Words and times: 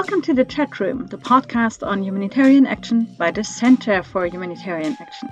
Welcome 0.00 0.22
to 0.22 0.32
the 0.32 0.46
CHAtroom, 0.46 1.08
the 1.08 1.18
podcast 1.18 1.86
on 1.86 2.02
humanitarian 2.02 2.66
action 2.66 3.04
by 3.18 3.32
the 3.32 3.44
Center 3.44 4.02
for 4.02 4.24
Humanitarian 4.24 4.96
Action. 4.98 5.28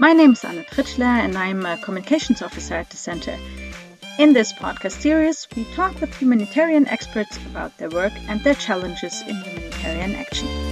My 0.00 0.14
name 0.14 0.32
is 0.32 0.42
Anna 0.42 0.62
Tritschler 0.62 1.04
and 1.04 1.36
I'm 1.36 1.66
a 1.66 1.76
communications 1.76 2.40
officer 2.40 2.76
at 2.76 2.88
the 2.88 2.96
Center. 2.96 3.36
In 4.18 4.32
this 4.32 4.54
podcast 4.54 5.02
series, 5.02 5.46
we 5.54 5.64
talk 5.74 6.00
with 6.00 6.14
humanitarian 6.14 6.88
experts 6.88 7.36
about 7.50 7.76
their 7.76 7.90
work 7.90 8.14
and 8.28 8.42
their 8.42 8.54
challenges 8.54 9.20
in 9.28 9.36
humanitarian 9.42 10.14
action. 10.14 10.67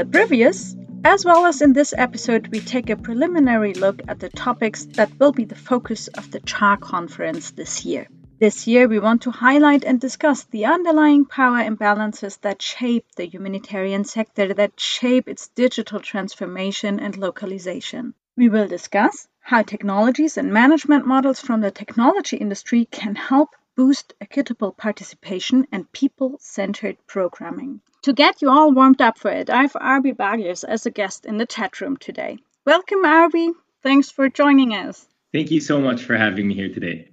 The 0.00 0.06
previous, 0.06 0.74
as 1.04 1.26
well 1.26 1.44
as 1.44 1.60
in 1.60 1.74
this 1.74 1.92
episode, 1.94 2.46
we 2.46 2.60
take 2.60 2.88
a 2.88 2.96
preliminary 2.96 3.74
look 3.74 4.00
at 4.08 4.18
the 4.18 4.30
topics 4.30 4.86
that 4.96 5.10
will 5.20 5.30
be 5.30 5.44
the 5.44 5.54
focus 5.54 6.08
of 6.08 6.30
the 6.30 6.40
CHA 6.40 6.76
conference 6.76 7.50
this 7.50 7.84
year. 7.84 8.08
This 8.38 8.66
year, 8.66 8.88
we 8.88 8.98
want 8.98 9.20
to 9.20 9.30
highlight 9.30 9.84
and 9.84 10.00
discuss 10.00 10.44
the 10.44 10.64
underlying 10.64 11.26
power 11.26 11.58
imbalances 11.58 12.40
that 12.40 12.62
shape 12.62 13.04
the 13.16 13.26
humanitarian 13.26 14.04
sector, 14.04 14.54
that 14.54 14.80
shape 14.80 15.28
its 15.28 15.48
digital 15.48 16.00
transformation 16.00 16.98
and 16.98 17.18
localization. 17.18 18.14
We 18.38 18.48
will 18.48 18.68
discuss 18.68 19.28
how 19.40 19.60
technologies 19.64 20.38
and 20.38 20.50
management 20.50 21.06
models 21.06 21.40
from 21.40 21.60
the 21.60 21.70
technology 21.70 22.38
industry 22.38 22.86
can 22.86 23.16
help 23.16 23.50
boost 23.76 24.14
equitable 24.18 24.72
participation 24.72 25.66
and 25.70 25.92
people 25.92 26.38
centered 26.40 26.96
programming. 27.06 27.82
To 28.04 28.14
get 28.14 28.40
you 28.40 28.48
all 28.48 28.72
warmed 28.72 29.02
up 29.02 29.18
for 29.18 29.30
it, 29.30 29.50
I 29.50 29.60
have 29.60 29.74
Arbie 29.74 30.14
Baguios 30.14 30.64
as 30.64 30.86
a 30.86 30.90
guest 30.90 31.26
in 31.26 31.36
the 31.36 31.44
CHAtroom 31.44 31.98
today. 31.98 32.38
Welcome, 32.64 33.04
Arbie. 33.04 33.52
Thanks 33.82 34.10
for 34.10 34.30
joining 34.30 34.74
us. 34.74 35.06
Thank 35.32 35.50
you 35.50 35.60
so 35.60 35.82
much 35.82 36.04
for 36.04 36.16
having 36.16 36.48
me 36.48 36.54
here 36.54 36.72
today. 36.72 37.10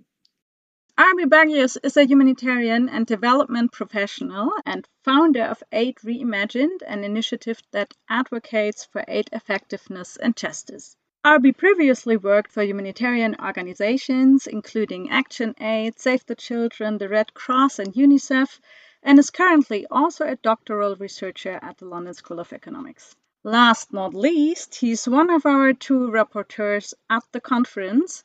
Arbie 0.97 1.25
Baguios 1.25 1.77
is 1.83 1.97
a 1.97 2.05
humanitarian 2.05 2.87
and 2.87 3.05
development 3.05 3.73
professional 3.73 4.53
and 4.65 4.87
founder 5.03 5.43
of 5.43 5.61
Aid 5.73 5.97
Reimagined, 6.05 6.81
an 6.87 7.03
initiative 7.03 7.61
that 7.71 7.93
advocates 8.09 8.85
for 8.85 9.03
aid 9.09 9.29
effectiveness 9.33 10.15
and 10.15 10.37
justice. 10.37 10.95
Arbie 11.25 11.51
previously 11.51 12.15
worked 12.15 12.53
for 12.53 12.63
humanitarian 12.63 13.35
organizations 13.41 14.47
including 14.47 15.09
Action 15.09 15.53
Aid, 15.59 15.99
Save 15.99 16.25
the 16.27 16.35
Children, 16.35 16.97
the 16.97 17.09
Red 17.09 17.33
Cross, 17.33 17.79
and 17.79 17.93
UNICEF, 17.93 18.61
and 19.03 19.19
is 19.19 19.29
currently 19.29 19.85
also 19.91 20.25
a 20.25 20.35
doctoral 20.35 20.95
researcher 20.95 21.59
at 21.61 21.77
the 21.77 21.85
London 21.85 22.13
School 22.13 22.39
of 22.39 22.53
Economics. 22.53 23.15
Last 23.43 23.93
not 23.93 24.13
least, 24.13 24.75
he's 24.75 25.07
one 25.07 25.29
of 25.29 25.45
our 25.45 25.73
two 25.73 26.09
rapporteurs 26.09 26.93
at 27.09 27.23
the 27.31 27.39
conference, 27.39 28.23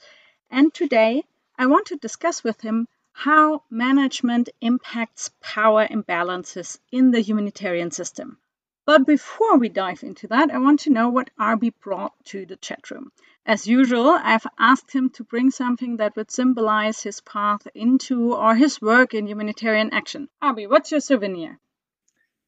and 0.50 0.74
today 0.74 1.24
I 1.56 1.66
want 1.66 1.86
to 1.86 1.96
discuss 1.96 2.42
with 2.42 2.60
him 2.60 2.88
how 3.12 3.62
management 3.70 4.48
impacts 4.60 5.30
power 5.40 5.86
imbalances 5.86 6.78
in 6.90 7.10
the 7.10 7.20
humanitarian 7.20 7.90
system. 7.90 8.38
But 8.84 9.06
before 9.06 9.58
we 9.58 9.68
dive 9.68 10.02
into 10.02 10.26
that, 10.28 10.50
I 10.50 10.58
want 10.58 10.80
to 10.80 10.90
know 10.90 11.08
what 11.08 11.30
Arbie 11.38 11.72
brought 11.80 12.12
to 12.26 12.44
the 12.44 12.56
CHAtroom. 12.56 13.12
As 13.46 13.66
usual, 13.66 14.10
I've 14.10 14.46
asked 14.58 14.92
him 14.92 15.10
to 15.10 15.24
bring 15.24 15.52
something 15.52 15.98
that 15.98 16.16
would 16.16 16.32
symbolize 16.32 17.00
his 17.00 17.20
path 17.20 17.66
into 17.74 18.34
or 18.34 18.56
his 18.56 18.80
work 18.80 19.14
in 19.14 19.28
humanitarian 19.28 19.90
action. 19.92 20.28
Arbie, 20.42 20.66
what's 20.66 20.90
your 20.90 21.00
souvenir? 21.00 21.60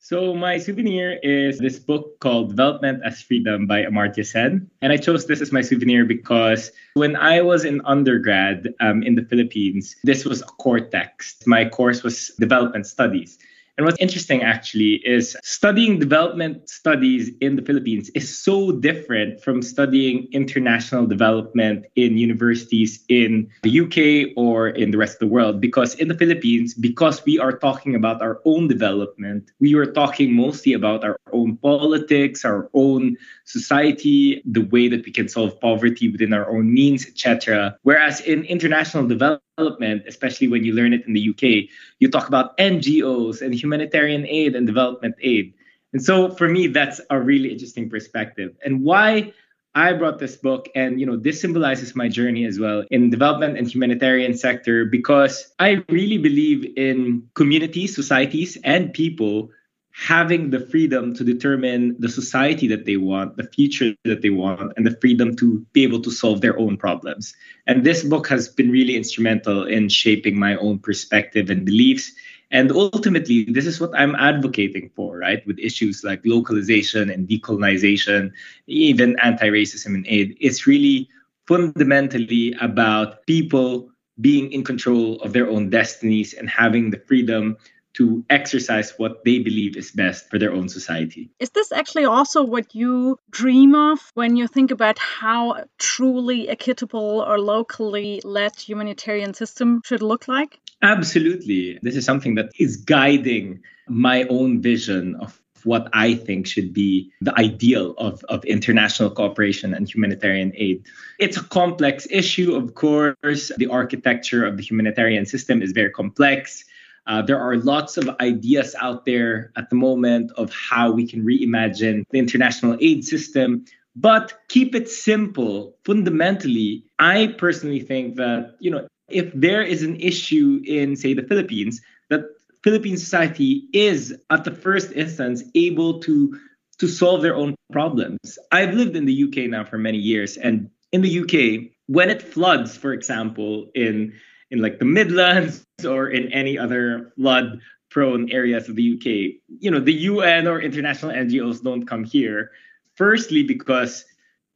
So 0.01 0.35
my 0.35 0.59
souvenir 0.59 1.19
is 1.23 1.59
this 1.59 1.79
book 1.79 2.21
called 2.21 2.51
Development 2.51 3.01
as 3.05 3.23
Freedom 3.23 3.67
by 3.67 3.85
Amartya 3.85 4.27
Sen. 4.27 4.71
And 4.83 4.93
I 4.93 4.99
chose 4.99 5.27
this 5.27 5.41
as 5.41 5.51
my 5.51 5.63
souvenir 5.63 6.05
because 6.05 6.73
when 6.95 7.17
I 7.17 7.43
was 7.43 7.65
in 7.65 7.81
undergrad 7.87 8.75
um, 8.81 9.03
in 9.03 9.15
the 9.15 9.25
Philippines, 9.25 9.97
this 10.05 10.25
was 10.25 10.43
a 10.43 10.47
core 10.47 10.81
text. 10.81 11.47
My 11.47 11.69
course 11.69 12.03
was 12.03 12.33
development 12.39 12.87
studies. 12.87 13.39
And 13.77 13.85
what's 13.85 13.99
interesting 13.99 14.43
actually 14.43 15.03
is 15.05 15.37
studying 15.43 15.99
development 15.99 16.69
studies 16.69 17.33
in 17.41 17.57
the 17.57 17.63
Philippines 17.63 18.09
is 18.15 18.39
so 18.39 18.71
different 18.71 19.43
from 19.43 19.63
studying 19.63 20.29
international 20.31 21.07
development 21.07 21.87
in 21.97 22.17
universities 22.17 23.05
in 23.09 23.51
the 23.65 23.81
UK 23.81 24.33
or 24.37 24.69
in 24.69 24.93
the 24.93 24.99
rest 24.99 25.15
of 25.15 25.19
the 25.19 25.27
world. 25.27 25.61
Because 25.61 25.97
in 25.97 26.07
the 26.07 26.15
Philippines, 26.15 26.73
because 26.75 27.25
we 27.25 27.37
are 27.41 27.59
talking 27.59 27.97
about 27.97 28.23
our 28.23 28.41
own 28.45 28.69
development, 28.69 29.51
we 29.59 29.75
are 29.75 29.91
talking 29.91 30.33
mostly 30.33 30.73
about 30.73 31.03
our 31.03 31.19
own 31.33 31.57
politics, 31.57 32.45
our 32.45 32.71
own 32.75 33.17
society, 33.45 34.41
the 34.45 34.63
way 34.63 34.87
that 34.87 35.05
we 35.05 35.11
can 35.11 35.29
solve 35.29 35.61
poverty 35.61 36.09
within 36.09 36.33
our 36.33 36.49
own 36.49 36.73
means, 36.73 37.07
etc. 37.07 37.77
Whereas 37.83 38.21
in 38.21 38.45
international 38.45 39.09
development, 39.09 40.03
especially 40.07 40.49
when 40.49 40.65
you 40.65 40.75
learn 40.75 40.93
it 40.93 41.07
in 41.07 41.13
the 41.13 41.31
UK, 41.31 41.69
you 41.99 42.09
talk 42.09 42.29
about 42.29 42.57
NGOs 42.59 43.43
and 43.43 43.55
humanitarian 43.65 44.27
aid 44.27 44.55
and 44.55 44.67
development 44.67 45.17
aid. 45.23 45.55
And 45.93 46.03
so 46.03 46.31
for 46.31 46.49
me, 46.49 46.69
that's 46.69 47.01
a 47.11 47.19
really 47.19 47.51
interesting 47.51 47.89
perspective. 47.89 48.57
And 48.65 48.83
why 48.83 49.33
I 49.75 49.93
brought 49.93 50.19
this 50.19 50.37
book, 50.37 50.69
and 50.75 51.01
you 51.01 51.07
know, 51.07 51.17
this 51.17 51.41
symbolizes 51.41 51.97
my 51.97 52.09
journey 52.09 52.45
as 52.45 52.61
well 52.61 52.85
in 52.91 53.11
development 53.11 53.59
and 53.59 53.67
humanitarian 53.69 54.37
sector 54.37 54.85
because 54.85 55.53
I 55.59 55.83
really 55.89 56.19
believe 56.19 56.67
in 56.77 57.29
communities, 57.35 57.95
societies, 57.95 58.57
and 58.63 58.93
people 58.93 59.51
having 59.97 60.51
the 60.51 60.59
freedom 60.59 61.15
to 61.15 61.23
determine 61.23 61.95
the 62.01 62.09
society 62.09 62.67
that 62.67 62.85
they 62.85 62.97
want, 62.97 63.37
the 63.37 63.49
future 63.55 63.95
that 64.05 64.23
they 64.23 64.31
want, 64.31 64.73
and 64.77 64.85
the 64.85 64.97
freedom 65.01 65.37
to 65.37 65.65
be 65.73 65.85
able 65.85 66.03
to 66.03 66.11
solve 66.11 66.41
their 66.41 66.59
own 66.59 66.77
problems. 66.77 67.35
And 67.67 67.85
this 67.85 68.03
book 68.03 68.27
has 68.29 68.49
been 68.49 68.71
really 68.71 68.97
instrumental 68.97 69.65
in 69.65 69.89
shaping 69.89 70.39
my 70.39 70.57
own 70.57 70.81
perspective 70.81 71.49
and 71.49 71.65
beliefs. 71.65 72.13
And 72.55 72.71
ultimately, 72.71 73.43
this 73.51 73.67
is 73.67 73.81
what 73.81 73.91
I'm 73.99 74.15
advocating 74.15 74.93
for, 74.95 75.19
right? 75.19 75.45
With 75.45 75.59
issues 75.59 76.05
like 76.05 76.21
localization 76.25 77.11
and 77.11 77.29
decolonization, 77.29 78.31
even 78.69 79.19
anti 79.19 79.49
racism 79.49 79.97
and 79.97 80.07
aid. 80.07 80.37
It's 80.41 80.65
really 80.65 81.09
fundamentally 81.49 82.55
about 82.61 83.27
people 83.27 83.91
being 84.21 84.53
in 84.53 84.63
control 84.63 85.21
of 85.23 85.33
their 85.33 85.51
own 85.51 85.69
destinies 85.69 86.33
and 86.33 86.49
having 86.49 86.91
the 86.91 87.03
freedom 87.09 87.57
to 87.95 88.25
exercise 88.31 88.95
what 88.99 89.25
they 89.25 89.41
believe 89.41 89.77
is 89.77 89.91
best 89.91 90.31
for 90.31 90.39
their 90.39 90.53
own 90.53 90.69
society. 90.69 91.31
Is 91.41 91.51
this 91.51 91.73
actually 91.73 92.05
also 92.05 92.45
what 92.45 92.73
you 92.75 93.19
dream 93.31 93.75
of 93.75 93.99
when 94.15 94.37
you 94.37 94.47
think 94.47 94.71
about 94.71 94.99
how 95.01 95.65
truly 95.79 96.49
equitable 96.49 97.25
or 97.27 97.41
locally 97.41 98.21
led 98.25 98.55
humanitarian 98.57 99.35
system 99.35 99.81
should 99.85 100.03
look 100.03 100.29
like? 100.29 100.61
Absolutely. 100.85 101.79
This 101.81 101.97
is 101.97 102.05
something 102.05 102.35
that 102.35 102.51
is 102.59 102.77
guiding 102.77 103.63
my 103.89 104.25
own 104.25 104.61
vision 104.61 105.15
of 105.17 105.41
what 105.65 105.89
I 105.95 106.15
think 106.15 106.47
should 106.47 106.75
be 106.75 107.11
the 107.23 107.35
ideal 107.39 107.95
of, 107.97 108.23
of 108.25 108.45
international 108.45 109.11
cooperation 109.11 109.73
and 109.73 109.89
humanitarian 109.89 110.53
aid. 110.55 110.85
It's 111.19 111.39
a 111.39 111.43
complex 111.43 112.07
issue, 112.11 112.55
of 112.55 112.75
course. 112.75 113.51
The 113.57 113.69
architecture 113.69 114.45
of 114.45 114.59
the 114.59 114.63
humanitarian 114.63 115.25
system 115.25 115.63
is 115.63 115.73
very 115.73 115.91
complex. 115.91 116.67
Uh, 117.07 117.23
there 117.23 117.41
are 117.41 117.57
lots 117.57 117.97
of 117.97 118.11
ideas 118.21 118.77
out 118.79 119.07
there 119.07 119.53
at 119.57 119.71
the 119.71 119.77
moment 119.77 120.33
of 120.37 120.53
how 120.53 120.91
we 120.91 121.07
can 121.07 121.25
reimagine 121.25 122.05
the 122.11 122.19
international 122.19 122.77
aid 122.83 123.07
system, 123.07 123.65
but 123.97 124.35
keep 124.49 124.75
it 124.75 124.91
simple. 124.91 125.77
Fundamentally, 125.85 126.85
I 126.99 127.35
personally 127.39 127.81
think 127.81 128.17
that, 128.17 128.57
you 128.61 128.71
know, 128.71 128.87
if 129.09 129.33
there 129.35 129.63
is 129.63 129.83
an 129.83 129.97
issue 129.97 130.63
in, 130.65 130.97
say, 130.97 131.15
the 131.15 131.23
Philippines, 131.23 131.81
that 132.11 132.23
Philippine 132.63 132.97
society 132.97 133.69
is, 133.73 134.17
at 134.31 134.45
the 134.45 134.51
first 134.51 134.93
instance, 134.93 135.43
able 135.55 136.01
to 136.01 136.39
to 136.79 136.89
solve 136.89 137.23
their 137.23 137.37
own 137.37 137.55
problems. 137.71 138.37
I've 138.51 138.75
lived 138.75 138.97
in 138.97 139.05
the 139.05 139.25
UK 139.25 139.49
now 139.49 139.65
for 139.65 139.79
many 139.79 139.99
years, 139.99 140.37
and 140.37 140.71
in 140.91 141.03
the 141.03 141.21
UK, 141.21 141.71
when 141.87 142.11
it 142.11 142.21
floods, 142.21 142.77
for 142.77 142.93
example, 142.93 143.71
in 143.75 144.13
in 144.51 144.61
like 144.61 144.79
the 144.79 144.85
Midlands 144.85 145.65
or 145.87 146.09
in 146.09 146.33
any 146.33 146.59
other 146.59 147.13
flood 147.17 147.61
prone 147.91 148.29
areas 148.31 148.69
of 148.69 148.75
the 148.75 148.95
UK. 148.95 149.41
You 149.61 149.71
know, 149.71 149.79
the 149.79 149.93
UN 149.93 150.49
or 150.49 150.61
international 150.61 151.13
NGOs 151.13 151.63
don't 151.63 151.87
come 151.87 152.03
here. 152.03 152.51
Firstly, 152.97 153.45
because 153.45 154.05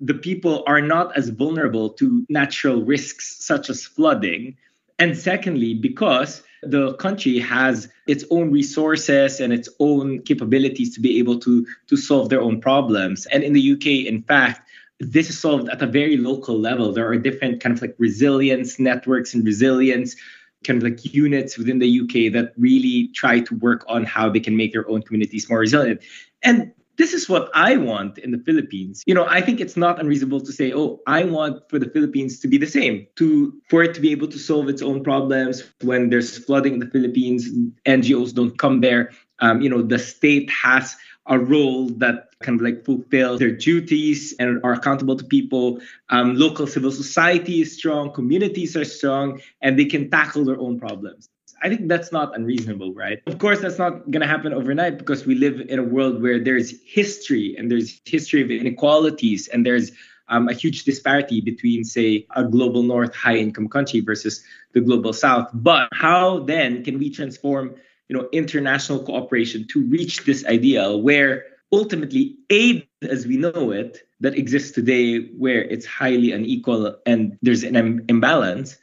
the 0.00 0.14
people 0.14 0.64
are 0.66 0.80
not 0.80 1.16
as 1.16 1.28
vulnerable 1.30 1.90
to 1.90 2.24
natural 2.28 2.82
risks 2.82 3.44
such 3.44 3.68
as 3.68 3.84
flooding. 3.84 4.56
And 4.98 5.16
secondly, 5.16 5.74
because 5.74 6.42
the 6.62 6.94
country 6.94 7.38
has 7.38 7.88
its 8.06 8.24
own 8.30 8.50
resources 8.50 9.40
and 9.40 9.52
its 9.52 9.68
own 9.78 10.22
capabilities 10.22 10.94
to 10.94 11.00
be 11.00 11.18
able 11.18 11.38
to, 11.40 11.66
to 11.86 11.96
solve 11.96 12.28
their 12.28 12.40
own 12.40 12.60
problems. 12.60 13.26
And 13.26 13.42
in 13.44 13.52
the 13.52 13.72
UK, 13.72 14.06
in 14.06 14.22
fact, 14.22 14.68
this 15.00 15.30
is 15.30 15.38
solved 15.38 15.68
at 15.68 15.80
a 15.80 15.86
very 15.86 16.16
local 16.16 16.58
level. 16.58 16.92
There 16.92 17.08
are 17.08 17.16
different 17.16 17.60
kind 17.60 17.76
of 17.76 17.82
like 17.82 17.94
resilience 17.98 18.80
networks 18.80 19.34
and 19.34 19.44
resilience 19.44 20.16
kind 20.64 20.82
of 20.82 20.82
like 20.82 21.04
units 21.14 21.56
within 21.56 21.78
the 21.78 22.00
UK 22.00 22.32
that 22.32 22.52
really 22.56 23.08
try 23.14 23.38
to 23.38 23.54
work 23.56 23.84
on 23.88 24.04
how 24.04 24.28
they 24.28 24.40
can 24.40 24.56
make 24.56 24.72
their 24.72 24.88
own 24.90 25.02
communities 25.02 25.48
more 25.48 25.60
resilient. 25.60 26.00
And 26.42 26.72
this 26.98 27.14
is 27.14 27.28
what 27.28 27.48
I 27.54 27.76
want 27.76 28.18
in 28.18 28.32
the 28.32 28.38
Philippines. 28.38 29.02
You 29.06 29.14
know, 29.14 29.24
I 29.26 29.40
think 29.40 29.60
it's 29.60 29.76
not 29.76 30.00
unreasonable 30.00 30.40
to 30.40 30.52
say, 30.52 30.72
oh, 30.74 31.00
I 31.06 31.24
want 31.24 31.62
for 31.70 31.78
the 31.78 31.88
Philippines 31.88 32.40
to 32.40 32.48
be 32.48 32.58
the 32.58 32.66
same, 32.66 33.06
to 33.16 33.54
for 33.70 33.82
it 33.84 33.94
to 33.94 34.00
be 34.00 34.10
able 34.10 34.28
to 34.28 34.38
solve 34.38 34.68
its 34.68 34.82
own 34.82 35.04
problems 35.04 35.62
when 35.82 36.10
there's 36.10 36.36
flooding 36.36 36.74
in 36.74 36.78
the 36.80 36.90
Philippines, 36.90 37.48
NGOs 37.86 38.34
don't 38.34 38.58
come 38.58 38.80
there. 38.80 39.12
Um, 39.38 39.62
you 39.62 39.70
know, 39.70 39.80
the 39.80 39.98
state 39.98 40.50
has 40.50 40.96
a 41.26 41.38
role 41.38 41.88
that 41.98 42.28
kind 42.40 42.58
of 42.60 42.64
like 42.64 42.84
fulfill 42.84 43.38
their 43.38 43.52
duties 43.52 44.34
and 44.40 44.60
are 44.64 44.72
accountable 44.72 45.16
to 45.16 45.24
people. 45.24 45.80
Um, 46.10 46.34
local 46.34 46.66
civil 46.66 46.90
society 46.90 47.60
is 47.60 47.76
strong, 47.76 48.12
communities 48.12 48.76
are 48.76 48.84
strong, 48.84 49.40
and 49.62 49.78
they 49.78 49.84
can 49.84 50.10
tackle 50.10 50.44
their 50.44 50.58
own 50.58 50.80
problems. 50.80 51.28
I 51.62 51.68
think 51.68 51.88
that's 51.88 52.12
not 52.12 52.36
unreasonable, 52.36 52.94
right? 52.94 53.20
Of 53.26 53.38
course, 53.38 53.60
that's 53.60 53.78
not 53.78 54.10
going 54.10 54.20
to 54.20 54.26
happen 54.26 54.52
overnight 54.52 54.98
because 54.98 55.26
we 55.26 55.34
live 55.34 55.60
in 55.60 55.78
a 55.78 55.82
world 55.82 56.22
where 56.22 56.42
there's 56.42 56.74
history 56.84 57.56
and 57.56 57.70
there's 57.70 58.00
history 58.04 58.42
of 58.42 58.50
inequalities 58.50 59.48
and 59.48 59.66
there's 59.66 59.90
um, 60.28 60.48
a 60.48 60.52
huge 60.52 60.84
disparity 60.84 61.40
between, 61.40 61.84
say, 61.84 62.26
a 62.36 62.44
global 62.44 62.82
north 62.82 63.14
high 63.14 63.36
income 63.36 63.68
country 63.68 64.00
versus 64.00 64.44
the 64.72 64.80
global 64.80 65.12
south. 65.12 65.48
But 65.52 65.88
how 65.92 66.40
then 66.40 66.84
can 66.84 66.98
we 66.98 67.10
transform, 67.10 67.74
you 68.08 68.16
know, 68.16 68.28
international 68.32 69.02
cooperation 69.02 69.66
to 69.68 69.82
reach 69.82 70.24
this 70.24 70.44
ideal 70.46 71.00
where 71.00 71.46
ultimately 71.72 72.36
aid 72.50 72.86
as 73.02 73.26
we 73.26 73.36
know 73.36 73.70
it 73.70 74.06
that 74.20 74.36
exists 74.36 74.72
today, 74.72 75.26
where 75.38 75.62
it's 75.62 75.86
highly 75.86 76.32
unequal 76.32 76.96
and 77.06 77.38
there's 77.42 77.62
an 77.62 78.04
imbalance, 78.08 78.76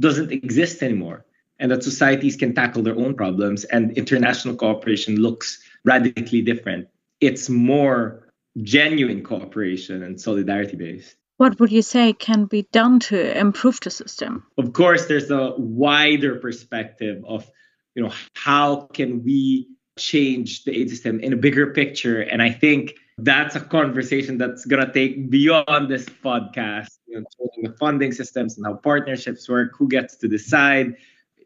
doesn't 0.00 0.32
exist 0.32 0.82
anymore 0.82 1.23
and 1.58 1.70
that 1.70 1.82
societies 1.82 2.36
can 2.36 2.54
tackle 2.54 2.82
their 2.82 2.96
own 2.96 3.14
problems 3.14 3.64
and 3.64 3.92
international 3.96 4.56
cooperation 4.56 5.16
looks 5.16 5.62
radically 5.84 6.42
different. 6.42 6.88
It's 7.20 7.48
more 7.48 8.28
genuine 8.62 9.22
cooperation 9.22 10.02
and 10.02 10.20
solidarity 10.20 10.76
based. 10.76 11.16
What 11.36 11.58
would 11.58 11.72
you 11.72 11.82
say 11.82 12.12
can 12.12 12.44
be 12.44 12.68
done 12.70 13.00
to 13.00 13.38
improve 13.38 13.80
the 13.80 13.90
system? 13.90 14.44
Of 14.56 14.72
course, 14.72 15.06
there's 15.06 15.30
a 15.30 15.54
wider 15.58 16.36
perspective 16.36 17.24
of, 17.26 17.50
you 17.94 18.02
know, 18.04 18.12
how 18.34 18.82
can 18.92 19.24
we 19.24 19.68
change 19.98 20.64
the 20.64 20.76
aid 20.76 20.90
system 20.90 21.20
in 21.20 21.32
a 21.32 21.36
bigger 21.36 21.72
picture? 21.72 22.20
And 22.20 22.40
I 22.40 22.50
think 22.50 22.94
that's 23.18 23.56
a 23.56 23.60
conversation 23.60 24.38
that's 24.38 24.64
gonna 24.64 24.92
take 24.92 25.30
beyond 25.30 25.88
this 25.88 26.06
podcast. 26.06 26.98
You 27.06 27.20
know, 27.20 27.26
the 27.62 27.76
funding 27.78 28.12
systems 28.12 28.56
and 28.56 28.66
how 28.66 28.74
partnerships 28.74 29.48
work, 29.48 29.72
who 29.76 29.88
gets 29.88 30.16
to 30.16 30.28
decide, 30.28 30.96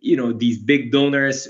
you 0.01 0.17
know 0.17 0.33
these 0.33 0.59
big 0.59 0.91
donors 0.91 1.49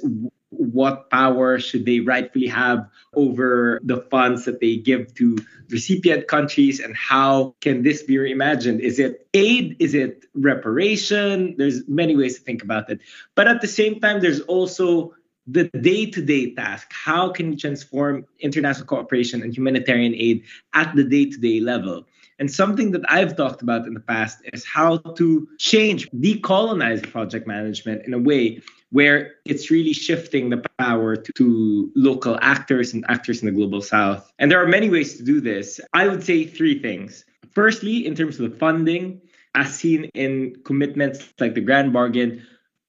what 0.51 1.11
power 1.11 1.59
should 1.59 1.85
they 1.85 2.01
rightfully 2.01 2.47
have 2.47 2.89
over 3.15 3.81
the 3.85 3.99
funds 4.11 4.45
that 4.47 4.61
they 4.61 4.77
give 4.77 5.15
to 5.15 5.37
recipient 5.69 6.27
countries 6.27 6.81
and 6.81 6.97
how 6.97 7.55
can 7.61 7.83
this 7.83 8.03
be 8.03 8.17
reimagined? 8.17 8.81
Is 8.81 8.99
it 8.99 9.29
aid? 9.35 9.77
Is 9.79 9.95
it 9.95 10.25
reparation? 10.35 11.55
There's 11.59 11.87
many 11.87 12.17
ways 12.17 12.39
to 12.39 12.45
think 12.45 12.63
about 12.63 12.89
it. 12.91 13.01
But 13.35 13.49
at 13.49 13.61
the 13.61 13.69
same 13.69 14.01
time 14.01 14.21
there's 14.21 14.41
also 14.41 15.15
the 15.47 15.65
day-to-day 15.65 16.55
task. 16.55 16.93
How 16.93 17.31
can 17.31 17.53
you 17.53 17.59
transform 17.59 18.27
international 18.39 18.87
cooperation 18.87 19.43
and 19.43 19.55
humanitarian 19.55 20.15
aid 20.15 20.45
at 20.75 20.95
the 20.95 21.05
day-to-day 21.05 21.61
level 21.61 22.07
and 22.39 22.51
something 22.51 22.93
that 22.93 23.03
I've 23.09 23.37
talked 23.37 23.63
about 23.63 23.87
in 23.87 23.95
the 23.95 24.01
past 24.01 24.39
is 24.53 24.65
how 24.65 24.99
to 24.99 25.49
change, 25.59 26.09
decolonize 26.11 27.03
project 27.11 27.47
management 27.47 28.07
in 28.07 28.15
a 28.15 28.19
way 28.19 28.63
where 28.91 29.35
it's 29.45 29.71
really 29.71 29.93
shifting 29.93 30.49
the 30.51 30.65
power 30.79 31.17
to, 31.17 31.33
to, 31.37 31.93
local 31.95 32.39
actors 32.41 32.95
and 32.95 33.05
actors 33.09 33.43
in 33.43 33.47
the 33.47 33.53
global 33.53 33.83
south. 33.83 34.33
And 34.39 34.51
there 34.51 34.63
are 34.63 34.69
many 34.69 34.89
ways 34.89 35.17
to 35.19 35.25
do 35.25 35.41
this. 35.41 35.81
I 35.93 36.09
would 36.09 36.25
say 36.25 36.45
three 36.45 36.81
things. 36.81 37.25
Firstly, 37.51 38.07
in 38.07 38.15
terms 38.15 38.41
of 38.41 38.51
the 38.51 38.57
funding, 38.57 39.21
as 39.55 39.75
seen 39.75 40.05
in 40.15 40.57
commitments 40.65 41.35
like 41.39 41.55
the 41.55 41.61
Grand 41.61 41.93
Bargain, 41.93 42.47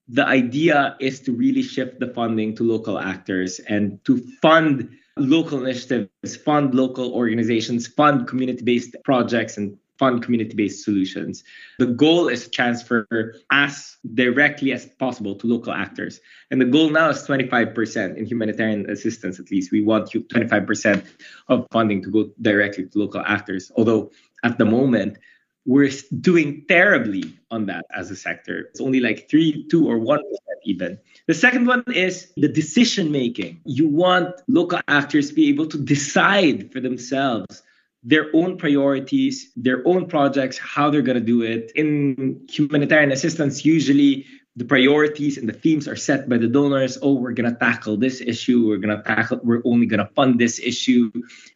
the 0.08 0.26
idea 0.26 0.96
is 1.00 1.20
to 1.22 1.32
really 1.32 1.62
shift 1.62 2.00
the 2.00 2.08
funding 2.08 2.56
to 2.56 2.64
local 2.64 2.98
actors 2.98 3.60
and 3.60 4.04
to 4.06 4.18
fund 4.42 4.90
local 5.20 5.64
initiatives, 5.64 6.36
fund 6.38 6.74
local 6.74 7.14
organizations, 7.14 7.88
fund 7.88 8.28
community 8.28 8.64
based 8.64 8.96
projects, 9.04 9.58
and 9.58 9.78
fund 10.00 10.24
community 10.24 10.56
based 10.56 10.84
solutions. 10.84 11.44
The 11.78 11.88
goal 11.88 12.30
is 12.30 12.46
to 12.46 12.50
transfer 12.50 13.36
as 13.52 13.98
directly 14.14 14.72
as 14.72 14.86
possible 14.86 15.36
to 15.36 15.46
local 15.46 15.74
actors. 15.74 16.22
And 16.50 16.62
the 16.62 16.66
goal 16.66 16.90
now 16.90 17.10
is 17.10 17.28
25% 17.28 18.16
in 18.16 18.26
humanitarian 18.26 18.90
assistance, 18.90 19.40
at 19.40 19.52
least. 19.52 19.72
We 19.72 19.82
want 19.82 20.10
25% 20.10 21.06
of 21.50 21.68
funding 21.72 22.02
to 22.04 22.10
go 22.10 22.32
directly 22.42 22.86
to 22.86 22.98
local 22.98 23.22
actors. 23.22 23.72
Although 23.76 24.12
at 24.44 24.58
the 24.58 24.66
moment, 24.66 25.18
we're 25.66 25.92
doing 26.20 26.66
terribly 26.68 27.38
on 27.52 27.66
that 27.68 27.86
as 27.94 28.12
a 28.12 28.16
sector. 28.16 28.68
It's 28.72 28.82
only 28.82 29.00
like 29.00 29.30
three, 29.30 29.68
two, 29.70 29.88
or 29.88 29.98
one 29.98 30.20
percent 30.20 30.60
even. 30.64 31.00
The 31.28 31.34
second 31.34 31.68
one 31.68 31.84
is 31.94 32.32
the 32.38 32.48
decision 32.48 33.12
making. 33.12 33.62
You 33.66 33.88
want 33.88 34.36
local 34.48 34.80
actors 34.88 35.30
to 35.30 35.34
be 35.36 35.50
able 35.50 35.68
to 35.68 35.78
decide 35.78 36.72
for 36.72 36.80
themselves 36.80 37.64
their 38.04 38.28
own 38.34 38.58
priorities, 38.58 39.52
their 39.56 39.86
own 39.86 40.08
projects, 40.08 40.58
how 40.58 40.90
they're 40.90 41.02
going 41.02 41.20
to 41.20 41.26
do 41.26 41.42
it. 41.42 41.72
In 41.76 42.46
humanitarian 42.50 43.12
assistance, 43.12 43.66
usually 43.66 44.26
the 44.60 44.66
priorities 44.66 45.38
and 45.38 45.48
the 45.48 45.54
themes 45.54 45.88
are 45.88 45.96
set 45.96 46.28
by 46.28 46.38
the 46.38 46.48
donors. 46.48 46.98
Oh, 47.02 47.14
we're 47.14 47.32
going 47.32 47.50
to 47.50 47.58
tackle 47.58 47.96
this 47.96 48.20
issue. 48.20 48.68
We're 48.68 48.78
going 48.78 48.96
to 48.96 49.02
tackle, 49.02 49.40
we're 49.42 49.62
only 49.64 49.86
going 49.86 50.06
to 50.06 50.14
fund 50.14 50.38
this 50.38 50.60
issue. 50.60 51.10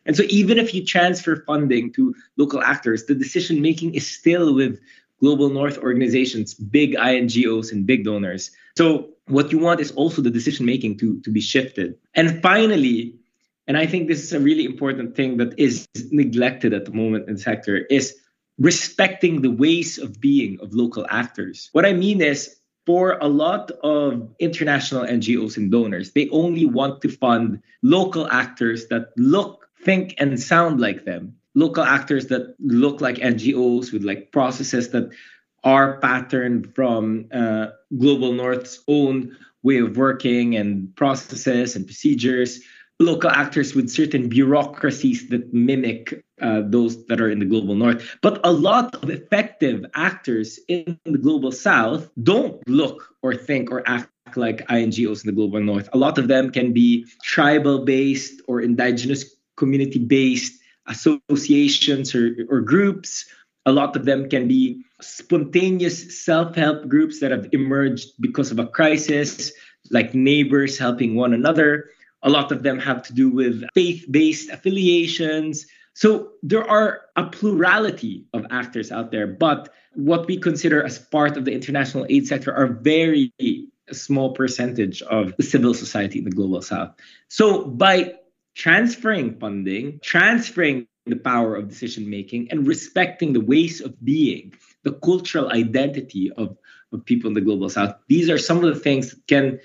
And 0.05 0.15
so 0.15 0.23
even 0.29 0.57
if 0.57 0.73
you 0.73 0.85
transfer 0.85 1.43
funding 1.45 1.91
to 1.93 2.15
local 2.37 2.63
actors, 2.63 3.03
the 3.03 3.13
decision 3.13 3.61
making 3.61 3.93
is 3.93 4.09
still 4.09 4.55
with 4.55 4.79
global 5.19 5.49
north 5.49 5.77
organizations, 5.77 6.53
big 6.53 6.95
INGOs 6.95 7.73
and 7.73 7.85
big 7.85 8.05
donors. 8.05 8.51
So 8.77 9.09
what 9.27 9.51
you 9.51 9.59
want 9.59 9.81
is 9.81 9.91
also 9.91 10.21
the 10.21 10.31
decision 10.31 10.65
making 10.65 10.97
to, 10.99 11.19
to 11.21 11.29
be 11.29 11.41
shifted. 11.41 11.95
And 12.15 12.41
finally, 12.41 13.15
and 13.67 13.77
I 13.77 13.85
think 13.85 14.07
this 14.07 14.23
is 14.23 14.31
a 14.31 14.39
really 14.39 14.63
important 14.63 15.13
thing 15.15 15.37
that 15.37 15.59
is 15.59 15.87
neglected 16.11 16.73
at 16.73 16.85
the 16.85 16.91
moment 16.91 17.27
in 17.27 17.35
the 17.35 17.41
sector, 17.41 17.77
is 17.89 18.15
respecting 18.57 19.41
the 19.41 19.51
ways 19.51 19.97
of 19.97 20.21
being 20.21 20.59
of 20.61 20.73
local 20.73 21.05
actors. 21.09 21.69
What 21.73 21.85
I 21.85 21.91
mean 21.91 22.21
is 22.21 22.55
for 22.85 23.17
a 23.21 23.27
lot 23.27 23.71
of 23.83 24.29
international 24.39 25.05
NGOs 25.05 25.57
and 25.57 25.71
donors, 25.71 26.11
they 26.11 26.29
only 26.29 26.65
want 26.65 27.01
to 27.01 27.09
fund 27.09 27.61
local 27.81 28.29
actors 28.29 28.87
that 28.87 29.11
look, 29.17 29.69
think, 29.83 30.15
and 30.17 30.39
sound 30.39 30.79
like 30.79 31.05
them. 31.05 31.35
Local 31.55 31.83
actors 31.83 32.27
that 32.27 32.55
look 32.59 32.99
like 32.99 33.17
NGOs 33.17 33.93
with 33.93 34.03
like 34.03 34.31
processes 34.31 34.89
that 34.89 35.11
are 35.63 35.99
patterned 35.99 36.75
from 36.75 37.27
uh, 37.31 37.67
Global 37.97 38.33
North's 38.33 38.83
own 38.87 39.37
way 39.61 39.77
of 39.77 39.95
working 39.95 40.57
and 40.57 40.93
processes 40.95 41.75
and 41.75 41.85
procedures 41.85 42.59
local 42.99 43.29
actors 43.29 43.75
with 43.75 43.89
certain 43.89 44.29
bureaucracies 44.29 45.29
that 45.29 45.53
mimic 45.53 46.23
uh, 46.41 46.61
those 46.65 47.05
that 47.05 47.21
are 47.21 47.29
in 47.29 47.39
the 47.39 47.45
global 47.45 47.75
north. 47.75 48.17
But 48.21 48.39
a 48.43 48.51
lot 48.51 48.95
of 48.95 49.09
effective 49.09 49.85
actors 49.95 50.59
in 50.67 50.99
the 51.05 51.17
global 51.17 51.51
south 51.51 52.09
don't 52.21 52.67
look 52.67 53.15
or 53.21 53.35
think 53.35 53.71
or 53.71 53.83
act 53.87 54.09
like 54.35 54.67
INGOs 54.67 55.23
in 55.23 55.27
the 55.27 55.35
global 55.35 55.61
north. 55.61 55.89
A 55.93 55.97
lot 55.97 56.17
of 56.17 56.27
them 56.27 56.51
can 56.51 56.73
be 56.73 57.05
tribal 57.23 57.85
based 57.85 58.41
or 58.47 58.61
indigenous 58.61 59.35
community 59.57 59.99
based 59.99 60.59
associations 60.87 62.13
or, 62.15 62.35
or 62.49 62.61
groups. 62.61 63.25
A 63.65 63.71
lot 63.71 63.95
of 63.95 64.05
them 64.05 64.29
can 64.29 64.47
be 64.47 64.83
spontaneous 65.01 66.25
self 66.25 66.55
help 66.55 66.87
groups 66.87 67.19
that 67.19 67.31
have 67.31 67.47
emerged 67.53 68.09
because 68.19 68.51
of 68.51 68.59
a 68.59 68.67
crisis, 68.67 69.53
like 69.91 70.13
neighbors 70.13 70.77
helping 70.77 71.15
one 71.15 71.33
another 71.33 71.89
a 72.23 72.29
lot 72.29 72.51
of 72.51 72.63
them 72.63 72.79
have 72.79 73.03
to 73.03 73.13
do 73.13 73.29
with 73.29 73.63
faith 73.73 74.05
based 74.09 74.49
affiliations. 74.49 75.67
So 75.93 76.31
there 76.41 76.67
are 76.67 77.01
a 77.15 77.25
plurality 77.25 78.25
of 78.33 78.45
actors 78.49 78.91
out 78.91 79.11
there, 79.11 79.27
but 79.27 79.69
what 79.93 80.25
we 80.25 80.37
consider 80.39 80.83
as 80.83 80.97
part 80.97 81.37
of 81.37 81.45
the 81.45 81.51
international 81.51 82.07
aid 82.09 82.27
sector 82.27 82.51
are 82.53 82.67
very 82.67 83.31
small 83.91 84.33
percentage 84.33 85.01
of 85.03 85.35
the 85.37 85.43
civil 85.43 85.73
society 85.73 86.19
in 86.19 86.25
the 86.25 86.31
global 86.31 86.61
south. 86.61 86.95
So 87.27 87.65
by 87.65 88.15
transferring 88.55 89.39
funding, 89.39 89.99
transferring 90.01 90.87
the 91.05 91.17
power 91.17 91.55
of 91.55 91.67
decision 91.67 92.09
making, 92.09 92.49
and 92.49 92.65
respecting 92.65 93.33
the 93.33 93.41
ways 93.41 93.81
of 93.81 93.93
being, 94.03 94.53
the 94.83 94.93
cultural 94.93 95.51
identity 95.51 96.31
of, 96.31 96.57
of 96.93 97.05
people 97.05 97.27
in 97.27 97.33
the 97.33 97.41
global 97.41 97.69
south, 97.69 97.95
these 98.07 98.29
are 98.29 98.37
some 98.37 98.63
of 98.63 98.73
the 98.73 98.79
things 98.79 99.11
that 99.11 99.27
can 99.27 99.59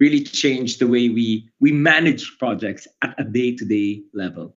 really 0.00 0.22
change 0.22 0.78
the 0.78 0.86
way 0.86 1.08
we 1.08 1.48
we 1.60 1.72
manage 1.72 2.38
projects 2.38 2.86
at 3.02 3.14
a 3.18 3.24
day-to-day 3.24 4.02
level 4.12 4.56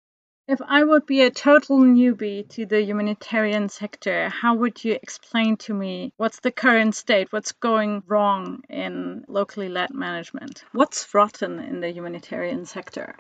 If 0.47 0.61
I 0.61 0.81
would 0.81 1.05
be 1.05 1.23
a 1.23 1.29
total 1.29 1.79
newbie 1.79 2.47
to 2.51 2.65
the 2.65 2.81
humanitarian 2.81 3.67
sector, 3.67 4.29
how 4.29 4.55
would 4.55 4.81
you 4.81 4.93
explain 4.93 5.57
to 5.57 5.73
me 5.73 6.13
what's 6.15 6.39
the 6.39 6.51
current 6.51 6.95
state? 6.95 7.27
What's 7.33 7.51
going 7.51 8.03
wrong 8.07 8.61
in 8.69 9.25
locally 9.27 9.67
led 9.67 9.93
management? 9.93 10.63
What's 10.71 11.13
rotten 11.13 11.59
in 11.59 11.81
the 11.81 11.91
humanitarian 11.91 12.65
sector? 12.65 13.15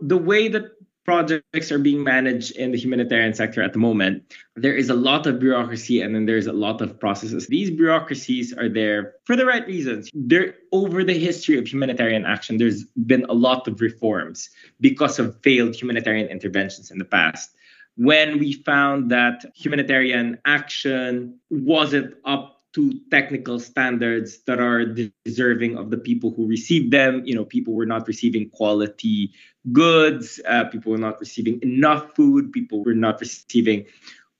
The 0.00 0.16
way 0.16 0.46
that 0.48 0.66
projects 1.04 1.70
are 1.70 1.78
being 1.78 2.02
managed 2.02 2.56
in 2.56 2.72
the 2.72 2.78
humanitarian 2.78 3.34
sector 3.34 3.62
at 3.62 3.72
the 3.72 3.78
moment, 3.78 4.34
there 4.56 4.74
is 4.74 4.88
a 4.88 4.94
lot 4.94 5.26
of 5.26 5.38
bureaucracy 5.38 6.00
and 6.00 6.14
then 6.14 6.26
there's 6.26 6.46
a 6.46 6.52
lot 6.52 6.80
of 6.80 6.98
processes. 6.98 7.46
These 7.46 7.70
bureaucracies 7.70 8.52
are 8.54 8.68
there 8.68 9.14
for 9.24 9.36
the 9.36 9.44
right 9.44 9.66
reasons. 9.66 10.10
They're 10.14 10.54
over 10.72 11.04
the 11.04 11.18
history 11.18 11.58
of 11.58 11.66
humanitarian 11.66 12.24
action, 12.24 12.56
there's 12.56 12.84
been 13.06 13.26
a 13.28 13.34
lot 13.34 13.68
of 13.68 13.80
reforms 13.80 14.50
because 14.80 15.18
of 15.18 15.38
failed 15.42 15.74
humanitarian 15.74 16.28
interventions 16.28 16.90
in 16.90 16.98
the 16.98 17.04
past. 17.04 17.54
When 17.96 18.38
we 18.38 18.54
found 18.54 19.10
that 19.12 19.44
humanitarian 19.54 20.38
action 20.44 21.38
wasn't 21.50 22.14
up 22.24 22.53
to 22.74 23.00
technical 23.10 23.58
standards 23.58 24.40
that 24.46 24.60
are 24.60 24.84
deserving 24.84 25.78
of 25.78 25.90
the 25.90 25.96
people 25.96 26.30
who 26.30 26.46
receive 26.46 26.90
them. 26.90 27.22
You 27.24 27.34
know, 27.34 27.44
people 27.44 27.72
were 27.72 27.86
not 27.86 28.06
receiving 28.06 28.50
quality 28.50 29.32
goods, 29.72 30.40
uh, 30.46 30.64
people 30.64 30.92
were 30.92 30.98
not 30.98 31.20
receiving 31.20 31.60
enough 31.62 32.14
food, 32.14 32.52
people 32.52 32.84
were 32.84 32.94
not 32.94 33.20
receiving 33.20 33.86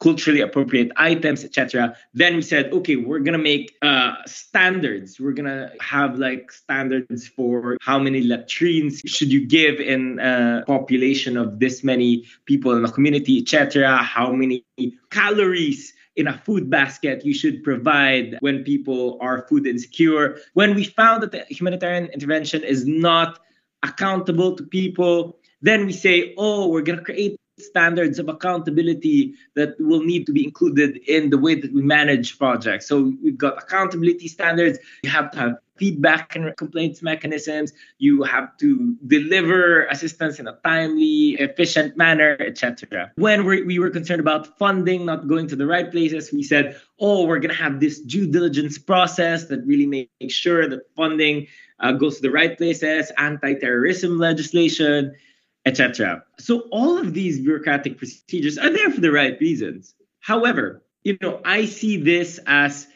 culturally 0.00 0.40
appropriate 0.40 0.90
items, 0.96 1.44
etc. 1.44 1.96
Then 2.12 2.34
we 2.34 2.42
said, 2.42 2.72
okay, 2.72 2.96
we're 2.96 3.20
gonna 3.20 3.38
make 3.38 3.76
uh, 3.80 4.14
standards. 4.26 5.20
We're 5.20 5.32
gonna 5.32 5.70
have 5.80 6.18
like 6.18 6.50
standards 6.52 7.28
for 7.28 7.78
how 7.80 7.98
many 7.98 8.20
latrines 8.22 9.00
should 9.06 9.32
you 9.32 9.46
give 9.46 9.80
in 9.80 10.18
a 10.18 10.64
population 10.66 11.36
of 11.36 11.60
this 11.60 11.84
many 11.84 12.26
people 12.44 12.76
in 12.76 12.82
the 12.82 12.90
community, 12.90 13.38
etc. 13.38 13.96
How 13.96 14.32
many 14.32 14.64
calories 15.10 15.94
in 16.16 16.28
a 16.28 16.38
food 16.38 16.70
basket 16.70 17.24
you 17.24 17.34
should 17.34 17.62
provide 17.62 18.36
when 18.40 18.62
people 18.64 19.18
are 19.20 19.46
food 19.48 19.66
insecure. 19.66 20.38
When 20.54 20.74
we 20.74 20.84
found 20.84 21.22
that 21.22 21.32
the 21.32 21.44
humanitarian 21.48 22.06
intervention 22.06 22.62
is 22.62 22.86
not 22.86 23.40
accountable 23.82 24.56
to 24.56 24.62
people, 24.62 25.38
then 25.60 25.86
we 25.86 25.92
say, 25.92 26.34
oh, 26.38 26.68
we're 26.68 26.82
going 26.82 26.98
to 26.98 27.04
create 27.04 27.36
standards 27.58 28.18
of 28.18 28.28
accountability 28.28 29.34
that 29.54 29.76
will 29.78 30.02
need 30.02 30.26
to 30.26 30.32
be 30.32 30.44
included 30.44 30.96
in 31.08 31.30
the 31.30 31.38
way 31.38 31.54
that 31.54 31.72
we 31.72 31.82
manage 31.82 32.36
projects. 32.38 32.86
So 32.86 33.12
we've 33.22 33.38
got 33.38 33.62
accountability 33.62 34.28
standards. 34.28 34.78
You 35.02 35.10
have 35.10 35.30
to 35.32 35.38
have 35.38 35.52
feedback 35.76 36.36
and 36.36 36.56
complaints 36.56 37.02
mechanisms. 37.02 37.72
You 37.98 38.22
have 38.22 38.56
to 38.58 38.96
deliver 39.06 39.86
assistance 39.86 40.38
in 40.38 40.46
a 40.46 40.58
timely, 40.64 41.36
efficient 41.38 41.96
manner, 41.96 42.36
etc. 42.40 43.12
When 43.16 43.44
we 43.44 43.78
were 43.78 43.90
concerned 43.90 44.20
about 44.20 44.58
funding 44.58 45.04
not 45.04 45.26
going 45.28 45.48
to 45.48 45.56
the 45.56 45.66
right 45.66 45.90
places, 45.90 46.32
we 46.32 46.42
said, 46.42 46.80
oh, 47.00 47.26
we're 47.26 47.40
going 47.40 47.54
to 47.54 47.62
have 47.62 47.80
this 47.80 48.00
due 48.00 48.30
diligence 48.30 48.78
process 48.78 49.46
that 49.46 49.64
really 49.66 49.86
makes 49.86 50.34
sure 50.34 50.68
that 50.68 50.80
funding 50.96 51.46
uh, 51.80 51.92
goes 51.92 52.16
to 52.16 52.22
the 52.22 52.30
right 52.30 52.56
places, 52.56 53.10
anti-terrorism 53.18 54.18
legislation, 54.18 55.14
etc. 55.66 56.22
So 56.38 56.60
all 56.70 56.98
of 56.98 57.14
these 57.14 57.40
bureaucratic 57.40 57.98
procedures 57.98 58.58
are 58.58 58.70
there 58.70 58.90
for 58.90 59.00
the 59.00 59.12
right 59.12 59.38
reasons. 59.40 59.94
However, 60.20 60.82
you 61.02 61.18
know, 61.20 61.40
I 61.44 61.66
see 61.66 61.98
this 61.98 62.40
as 62.46 62.86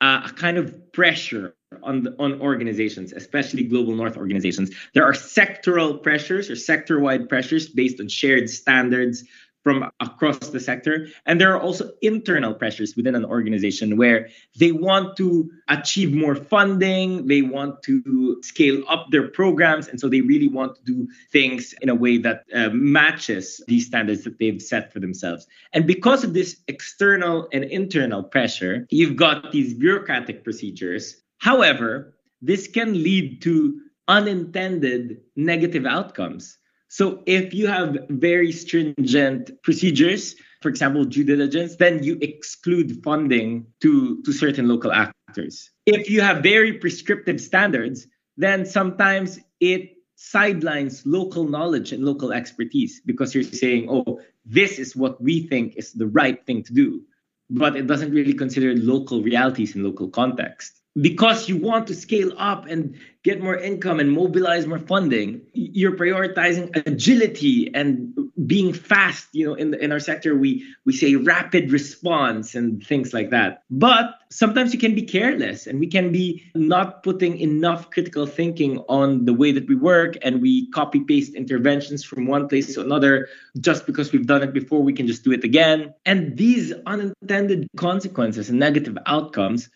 a 0.00 0.30
kind 0.36 0.58
of 0.58 0.92
pressure 0.92 1.54
on 1.82 2.02
the, 2.02 2.14
on 2.18 2.40
organizations, 2.40 3.12
especially 3.12 3.64
global 3.64 3.94
north 3.94 4.16
organizations. 4.16 4.70
There 4.94 5.04
are 5.04 5.12
sectoral 5.12 6.02
pressures 6.02 6.50
or 6.50 6.56
sector-wide 6.56 7.28
pressures 7.28 7.68
based 7.68 8.00
on 8.00 8.08
shared 8.08 8.48
standards, 8.48 9.24
from 9.62 9.90
across 10.00 10.38
the 10.38 10.60
sector. 10.60 11.08
And 11.26 11.40
there 11.40 11.54
are 11.54 11.60
also 11.60 11.90
internal 12.00 12.54
pressures 12.54 12.96
within 12.96 13.14
an 13.14 13.24
organization 13.24 13.96
where 13.96 14.28
they 14.58 14.72
want 14.72 15.16
to 15.16 15.50
achieve 15.68 16.14
more 16.14 16.34
funding, 16.34 17.26
they 17.26 17.42
want 17.42 17.82
to 17.84 18.40
scale 18.42 18.82
up 18.88 19.06
their 19.10 19.28
programs. 19.28 19.88
And 19.88 20.00
so 20.00 20.08
they 20.08 20.20
really 20.20 20.48
want 20.48 20.76
to 20.76 20.82
do 20.84 21.08
things 21.32 21.74
in 21.82 21.88
a 21.88 21.94
way 21.94 22.18
that 22.18 22.44
uh, 22.54 22.70
matches 22.70 23.62
these 23.66 23.86
standards 23.86 24.24
that 24.24 24.38
they've 24.38 24.62
set 24.62 24.92
for 24.92 25.00
themselves. 25.00 25.46
And 25.72 25.86
because 25.86 26.24
of 26.24 26.34
this 26.34 26.56
external 26.68 27.48
and 27.52 27.64
internal 27.64 28.22
pressure, 28.22 28.86
you've 28.90 29.16
got 29.16 29.52
these 29.52 29.74
bureaucratic 29.74 30.44
procedures. 30.44 31.16
However, 31.38 32.14
this 32.40 32.68
can 32.68 32.92
lead 33.02 33.42
to 33.42 33.80
unintended 34.06 35.20
negative 35.36 35.84
outcomes 35.84 36.57
so 36.88 37.22
if 37.26 37.52
you 37.52 37.66
have 37.66 37.98
very 38.08 38.50
stringent 38.50 39.62
procedures, 39.62 40.34
for 40.62 40.70
example, 40.70 41.04
due 41.04 41.24
diligence, 41.24 41.76
then 41.76 42.02
you 42.02 42.18
exclude 42.22 43.02
funding 43.04 43.66
to, 43.82 44.22
to 44.22 44.32
certain 44.32 44.66
local 44.66 44.90
actors. 44.92 45.70
If 45.84 46.10
you 46.10 46.22
have 46.22 46.42
very 46.42 46.72
prescriptive 46.72 47.40
standards, 47.40 48.06
then 48.38 48.64
sometimes 48.64 49.38
it 49.60 49.92
sidelines 50.16 51.06
local 51.06 51.44
knowledge 51.44 51.92
and 51.92 52.04
local 52.04 52.32
expertise 52.32 53.00
because 53.04 53.34
you're 53.34 53.44
saying, 53.44 53.86
oh, 53.88 54.20
this 54.44 54.78
is 54.78 54.96
what 54.96 55.22
we 55.22 55.46
think 55.46 55.76
is 55.76 55.92
the 55.92 56.08
right 56.08 56.44
thing 56.46 56.62
to 56.64 56.72
do. 56.72 57.02
But 57.50 57.76
it 57.76 57.86
doesn't 57.86 58.12
really 58.12 58.34
consider 58.34 58.74
local 58.74 59.22
realities 59.22 59.74
and 59.74 59.84
local 59.84 60.08
context 60.08 60.77
because 61.00 61.48
you 61.48 61.56
want 61.56 61.86
to 61.86 61.94
scale 61.94 62.32
up 62.38 62.66
and 62.66 62.96
get 63.24 63.42
more 63.42 63.56
income 63.56 64.00
and 64.00 64.10
mobilize 64.10 64.66
more 64.66 64.78
funding 64.78 65.40
you're 65.52 65.96
prioritizing 65.96 66.74
agility 66.86 67.70
and 67.74 68.14
being 68.46 68.72
fast 68.72 69.28
you 69.32 69.46
know 69.46 69.54
in 69.54 69.74
in 69.74 69.92
our 69.92 70.00
sector 70.00 70.36
we 70.36 70.64
we 70.84 70.92
say 70.92 71.14
rapid 71.16 71.70
response 71.70 72.54
and 72.54 72.84
things 72.84 73.12
like 73.12 73.30
that. 73.30 73.62
But 73.70 74.14
sometimes 74.30 74.72
you 74.72 74.78
can 74.78 74.94
be 74.94 75.02
careless 75.02 75.66
and 75.66 75.78
we 75.78 75.86
can 75.86 76.10
be 76.10 76.50
not 76.54 77.02
putting 77.02 77.38
enough 77.38 77.90
critical 77.90 78.26
thinking 78.26 78.78
on 78.88 79.24
the 79.24 79.34
way 79.34 79.52
that 79.52 79.68
we 79.68 79.74
work 79.74 80.16
and 80.22 80.40
we 80.40 80.70
copy 80.70 81.00
paste 81.00 81.34
interventions 81.34 82.04
from 82.04 82.26
one 82.26 82.48
place 82.48 82.74
to 82.74 82.80
another. 82.80 83.28
Just 83.60 83.86
because 83.86 84.12
we've 84.12 84.26
done 84.26 84.42
it 84.42 84.52
before 84.52 84.82
we 84.82 84.92
can 84.92 85.06
just 85.06 85.24
do 85.24 85.32
it 85.32 85.44
again. 85.44 85.94
And 86.06 86.36
these 86.36 86.72
unintended 86.86 87.68
consequences 87.76 88.48
and 88.48 88.58
negative 88.58 88.96
outcomes 89.06 89.68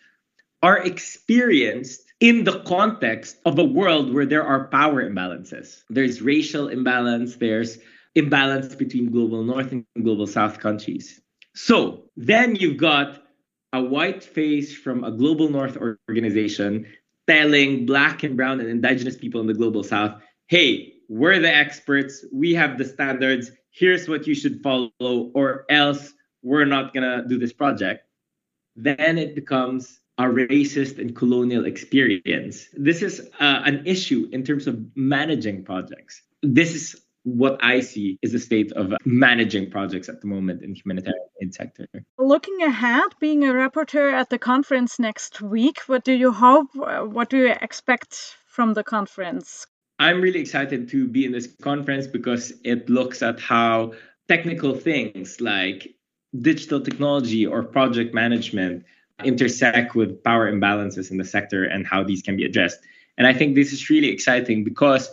are 0.63 0.77
experienced 0.77 2.01
in 2.21 2.45
the 2.45 2.61
context 2.61 3.37
of 3.45 3.59
a 3.59 3.63
world 3.63 4.13
where 4.13 4.25
there 4.25 4.43
are 4.43 4.69
power 4.69 5.07
imbalances. 5.07 5.81
There's 5.89 6.21
racial 6.21 6.69
imbalance, 6.69 7.35
there's 7.35 7.77
imbalance 8.15 8.73
between 8.73 9.11
global 9.11 9.43
north 9.43 9.73
and 9.73 9.85
global 10.01 10.25
south 10.25 10.59
countries. 10.59 11.19
So 11.53 12.05
then 12.15 12.55
you've 12.55 12.77
got 12.77 13.21
a 13.73 13.83
white 13.83 14.23
face 14.23 14.73
from 14.73 15.03
a 15.03 15.11
global 15.11 15.49
north 15.49 15.77
organization 16.09 16.87
telling 17.27 17.85
black 17.85 18.23
and 18.23 18.37
brown 18.37 18.61
and 18.61 18.69
indigenous 18.69 19.17
people 19.17 19.41
in 19.41 19.47
the 19.47 19.53
global 19.53 19.83
south, 19.83 20.21
hey, 20.47 20.93
we're 21.09 21.39
the 21.39 21.53
experts, 21.53 22.23
we 22.31 22.53
have 22.53 22.77
the 22.77 22.85
standards, 22.85 23.51
here's 23.71 24.07
what 24.07 24.25
you 24.27 24.35
should 24.35 24.61
follow, 24.61 24.91
or 24.99 25.65
else 25.69 26.13
we're 26.41 26.65
not 26.65 26.93
gonna 26.93 27.25
do 27.27 27.37
this 27.37 27.51
project. 27.51 28.05
Then 28.75 29.17
it 29.17 29.35
becomes 29.35 29.99
a 30.23 30.33
racist 30.33 30.99
and 30.99 31.15
colonial 31.15 31.65
experience. 31.65 32.67
This 32.73 33.01
is 33.01 33.19
uh, 33.39 33.61
an 33.65 33.83
issue 33.85 34.29
in 34.31 34.43
terms 34.43 34.67
of 34.67 34.79
managing 34.95 35.63
projects. 35.63 36.21
This 36.41 36.75
is 36.75 37.01
what 37.23 37.63
I 37.63 37.79
see 37.79 38.19
is 38.21 38.33
the 38.33 38.39
state 38.39 38.71
of 38.73 38.93
managing 39.05 39.71
projects 39.71 40.09
at 40.09 40.21
the 40.21 40.27
moment 40.27 40.61
in 40.61 40.75
humanitarian 40.75 41.27
aid 41.41 41.53
sector. 41.55 41.87
Looking 42.17 42.61
ahead, 42.63 43.15
being 43.19 43.43
a 43.45 43.53
rapporteur 43.53 44.11
at 44.11 44.29
the 44.29 44.37
conference 44.37 44.99
next 44.99 45.41
week, 45.41 45.79
what 45.87 46.03
do 46.03 46.11
you 46.11 46.31
hope? 46.31 46.69
What 46.73 47.29
do 47.29 47.37
you 47.37 47.55
expect 47.61 48.35
from 48.45 48.73
the 48.73 48.83
conference? 48.83 49.65
I'm 49.99 50.21
really 50.21 50.41
excited 50.41 50.89
to 50.89 51.07
be 51.07 51.25
in 51.25 51.31
this 51.31 51.47
conference 51.61 52.07
because 52.07 52.51
it 52.63 52.89
looks 52.89 53.21
at 53.21 53.39
how 53.39 53.93
technical 54.27 54.75
things 54.75 55.39
like 55.39 55.95
digital 56.41 56.81
technology 56.81 57.45
or 57.45 57.63
project 57.63 58.13
management 58.13 58.85
intersect 59.23 59.95
with 59.95 60.23
power 60.23 60.51
imbalances 60.51 61.11
in 61.11 61.17
the 61.17 61.25
sector 61.25 61.63
and 61.63 61.85
how 61.85 62.03
these 62.03 62.21
can 62.21 62.35
be 62.35 62.45
addressed. 62.45 62.79
And 63.17 63.27
I 63.27 63.33
think 63.33 63.55
this 63.55 63.71
is 63.71 63.89
really 63.89 64.09
exciting 64.09 64.63
because 64.63 65.09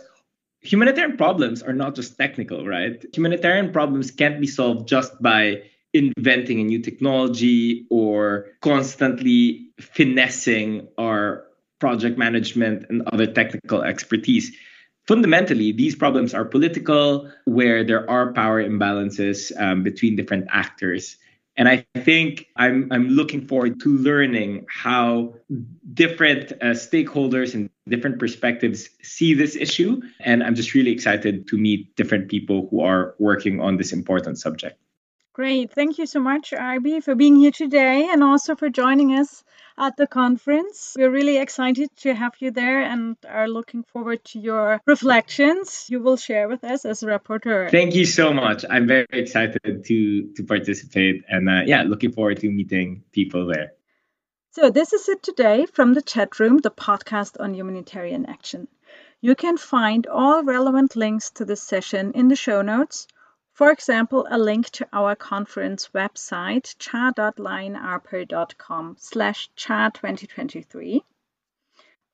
humanitarian 0.61 1.17
problems 1.17 1.61
are 1.61 1.73
not 1.73 1.95
just 1.95 2.17
technical, 2.17 2.65
right? 2.65 3.03
Humanitarian 3.13 3.71
problems 3.71 4.11
can't 4.11 4.39
be 4.39 4.47
solved 4.47 4.87
just 4.87 5.21
by 5.21 5.63
inventing 5.93 6.59
a 6.59 6.63
new 6.63 6.79
technology 6.79 7.85
or 7.89 8.47
constantly 8.61 9.67
finessing 9.79 10.87
our 10.97 11.45
project 11.79 12.17
management 12.17 12.85
and 12.89 13.01
other 13.11 13.27
technical 13.27 13.81
expertise. 13.81 14.55
Fundamentally, 15.07 15.71
these 15.71 15.95
problems 15.95 16.33
are 16.33 16.45
political, 16.45 17.29
where 17.45 17.83
there 17.83 18.09
are 18.09 18.31
power 18.33 18.63
imbalances 18.63 19.51
um, 19.59 19.83
between 19.83 20.15
different 20.15 20.47
actors. 20.51 21.17
And 21.57 21.67
I 21.67 21.85
think 21.97 22.47
I'm, 22.55 22.87
I'm 22.91 23.09
looking 23.09 23.47
forward 23.47 23.79
to 23.81 23.97
learning 23.97 24.65
how 24.69 25.35
different 25.93 26.53
uh, 26.53 26.73
stakeholders 26.73 27.53
and 27.53 27.69
different 27.87 28.19
perspectives 28.19 28.89
see 29.03 29.33
this 29.33 29.55
issue. 29.55 30.01
And 30.21 30.43
I'm 30.43 30.55
just 30.55 30.73
really 30.73 30.91
excited 30.91 31.47
to 31.49 31.57
meet 31.57 31.95
different 31.95 32.29
people 32.29 32.67
who 32.71 32.81
are 32.81 33.15
working 33.19 33.59
on 33.59 33.77
this 33.77 33.91
important 33.91 34.39
subject. 34.39 34.80
Great. 35.41 35.73
Thank 35.73 35.97
you 35.97 36.05
so 36.05 36.19
much, 36.19 36.53
Arbie, 36.53 37.01
for 37.01 37.15
being 37.15 37.35
here 37.35 37.49
today 37.49 38.09
and 38.11 38.21
also 38.23 38.55
for 38.55 38.69
joining 38.69 39.13
us 39.13 39.43
at 39.75 39.97
the 39.97 40.05
conference. 40.05 40.95
We're 40.95 41.09
really 41.09 41.37
excited 41.37 41.89
to 42.01 42.13
have 42.13 42.33
you 42.37 42.51
there 42.51 42.83
and 42.83 43.17
are 43.27 43.47
looking 43.47 43.81
forward 43.91 44.23
to 44.25 44.39
your 44.39 44.79
reflections 44.85 45.87
you 45.89 45.99
will 45.99 46.17
share 46.17 46.47
with 46.47 46.63
us 46.63 46.85
as 46.85 47.01
a 47.01 47.07
reporter. 47.07 47.69
Thank 47.71 47.95
you 47.95 48.05
so 48.05 48.31
much. 48.31 48.65
I'm 48.69 48.85
very 48.85 49.07
excited 49.11 49.83
to 49.83 50.31
to 50.35 50.43
participate 50.43 51.23
and 51.27 51.49
uh, 51.49 51.63
yeah, 51.65 51.81
looking 51.87 52.11
forward 52.11 52.39
to 52.41 52.47
meeting 52.51 53.03
people 53.11 53.47
there. 53.47 53.71
So, 54.51 54.69
this 54.69 54.93
is 54.93 55.09
it 55.09 55.23
today 55.23 55.65
from 55.65 55.95
the 55.95 56.03
CHAtroom, 56.03 56.59
the 56.59 56.69
podcast 56.69 57.39
on 57.39 57.55
humanitarian 57.55 58.27
action. 58.27 58.67
You 59.21 59.33
can 59.33 59.57
find 59.57 60.05
all 60.05 60.43
relevant 60.43 60.95
links 60.95 61.31
to 61.31 61.45
this 61.45 61.63
session 61.63 62.11
in 62.13 62.27
the 62.27 62.35
show 62.35 62.61
notes. 62.61 63.07
For 63.53 63.69
example, 63.69 64.25
a 64.29 64.37
link 64.37 64.69
to 64.71 64.87
our 64.93 65.15
conference 65.15 65.89
website, 65.93 66.75
cha.lionarper.com 66.79 68.95
slash 68.97 69.49
cha 69.55 69.89
2023. 69.89 71.03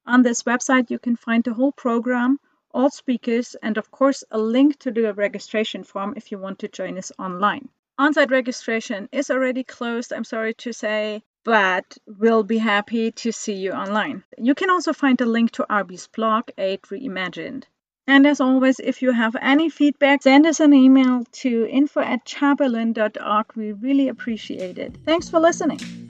On 0.08 0.24
this 0.24 0.44
website, 0.44 0.90
you 0.90 1.00
can 1.00 1.16
find 1.16 1.44
the 1.44 1.54
whole 1.54 1.72
program, 1.72 2.40
all 2.72 2.90
speakers, 2.90 3.56
and 3.62 3.78
of 3.78 3.92
course, 3.92 4.24
a 4.32 4.38
link 4.38 4.80
to 4.80 4.92
the 4.92 5.14
registration 5.14 5.84
form 5.84 6.14
if 6.16 6.32
you 6.32 6.40
want 6.40 6.60
to 6.60 6.68
join 6.68 6.98
us 6.98 7.12
online. 7.20 7.70
On-site 8.00 8.32
registration 8.32 9.10
is 9.12 9.30
already 9.30 9.64
closed, 9.64 10.14
I'm 10.14 10.24
sorry 10.24 10.54
to 10.56 10.72
say, 10.72 11.24
but 11.44 11.98
we'll 12.06 12.44
be 12.44 12.58
happy 12.58 13.12
to 13.12 13.32
see 13.32 13.56
you 13.56 13.72
online. 13.72 14.24
You 14.38 14.54
can 14.54 14.70
also 14.70 14.94
find 14.94 15.20
a 15.22 15.26
link 15.26 15.52
to 15.52 15.66
Arbie's 15.70 16.08
blog, 16.08 16.50
Aid 16.58 16.84
Reimagined. 16.84 17.64
And 18.08 18.26
as 18.26 18.40
always, 18.40 18.80
if 18.80 19.02
you 19.02 19.12
have 19.12 19.36
any 19.42 19.70
feedback, 19.70 20.24
send 20.24 20.46
us 20.46 20.60
an 20.62 20.74
email 20.74 21.24
to 21.44 21.68
info 21.70 22.00
at 22.00 22.26
chaberlin.org. 22.26 23.46
We 23.56 23.74
really 23.74 24.08
appreciate 24.08 24.78
it. 24.78 24.96
Thanks 25.06 25.30
for 25.30 25.40
listening. 25.40 26.07